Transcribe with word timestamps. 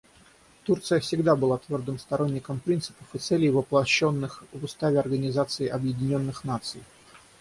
Турция 0.63 0.99
всегда 0.99 1.35
была 1.35 1.59
твердым 1.59 1.99
сторонником 1.99 2.59
принципов 2.59 3.05
и 3.13 3.19
целей, 3.19 3.51
воплощенных 3.51 4.43
в 4.51 4.63
Уставе 4.63 4.99
Организации 4.99 5.67
Объединенных 5.67 6.43
Наций. 6.43 6.81